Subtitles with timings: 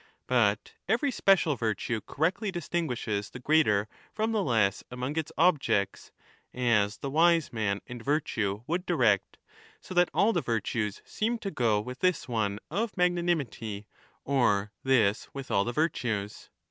[0.25, 6.11] But every special virtue correctly distinguishes the greater from the less among its objects,
[6.55, 9.37] as the wise man and virtue would direct,
[9.79, 13.85] so that all the virtues seem to go with this one ot magnanimity,
[14.25, 16.49] or this with all the virtues.